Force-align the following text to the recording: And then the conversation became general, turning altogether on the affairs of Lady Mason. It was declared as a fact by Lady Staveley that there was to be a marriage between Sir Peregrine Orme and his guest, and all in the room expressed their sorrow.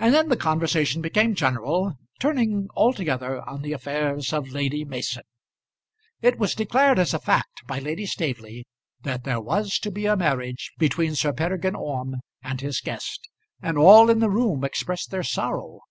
And 0.00 0.12
then 0.12 0.30
the 0.30 0.36
conversation 0.36 1.00
became 1.00 1.36
general, 1.36 1.94
turning 2.18 2.66
altogether 2.74 3.40
on 3.48 3.62
the 3.62 3.72
affairs 3.72 4.32
of 4.32 4.48
Lady 4.50 4.84
Mason. 4.84 5.22
It 6.20 6.40
was 6.40 6.56
declared 6.56 6.98
as 6.98 7.14
a 7.14 7.20
fact 7.20 7.64
by 7.68 7.78
Lady 7.78 8.04
Staveley 8.04 8.66
that 9.04 9.22
there 9.22 9.40
was 9.40 9.78
to 9.78 9.92
be 9.92 10.06
a 10.06 10.16
marriage 10.16 10.72
between 10.76 11.14
Sir 11.14 11.32
Peregrine 11.32 11.76
Orme 11.76 12.16
and 12.42 12.60
his 12.60 12.80
guest, 12.80 13.28
and 13.62 13.78
all 13.78 14.10
in 14.10 14.18
the 14.18 14.28
room 14.28 14.64
expressed 14.64 15.12
their 15.12 15.22
sorrow. 15.22 15.82